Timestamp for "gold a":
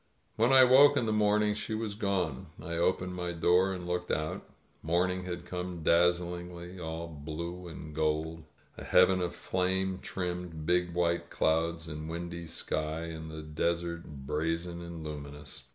7.93-8.83